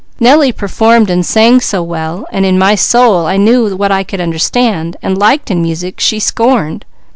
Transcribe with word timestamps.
Nellie 0.19 0.51
performed 0.51 1.11
and 1.11 1.23
sang 1.23 1.59
so 1.61 1.83
well, 1.83 2.25
and 2.31 2.43
in 2.43 2.57
my 2.57 2.73
soul 2.73 3.27
I 3.27 3.37
knew 3.37 3.75
what 3.77 3.91
I 3.91 4.01
could 4.03 4.19
understand 4.19 4.97
and 5.03 5.15
liked 5.15 5.51
in 5.51 5.61
music 5.61 5.99
she 5.99 6.19
scorned. 6.19 6.85